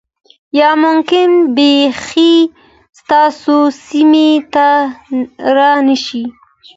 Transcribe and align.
یا 0.59 0.69
ممکن 0.83 1.29
بیخی 1.55 2.35
ستاسو 2.99 3.57
سیمې 3.85 4.31
ته 4.53 4.67
را 5.55 5.71
نشي 5.87 6.23